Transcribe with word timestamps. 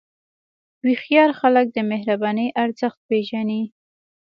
هوښیار 0.83 1.29
خلک 1.39 1.65
د 1.73 1.77
مهربانۍ 1.91 2.47
ارزښت 2.63 2.99
پېژني. 3.09 3.61